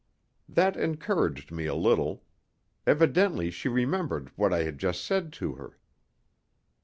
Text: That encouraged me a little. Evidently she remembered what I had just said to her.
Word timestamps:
That 0.49 0.75
encouraged 0.77 1.51
me 1.51 1.67
a 1.67 1.75
little. 1.75 2.23
Evidently 2.87 3.51
she 3.51 3.69
remembered 3.69 4.31
what 4.35 4.51
I 4.51 4.63
had 4.63 4.79
just 4.79 5.05
said 5.05 5.31
to 5.33 5.53
her. 5.53 5.77